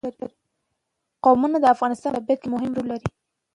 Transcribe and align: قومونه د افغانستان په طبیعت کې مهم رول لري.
قومونه 1.23 1.57
د 1.59 1.65
افغانستان 1.75 2.11
په 2.13 2.19
طبیعت 2.21 2.39
کې 2.41 2.47
مهم 2.55 2.71
رول 2.75 2.87
لري. 2.91 3.07